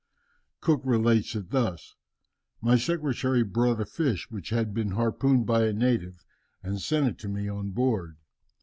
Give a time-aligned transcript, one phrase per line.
[0.61, 1.93] Cook relates it thus:
[2.59, 6.23] "My secretary bought a fish which had been harpooned by a native,
[6.63, 8.17] and sent it to me on board.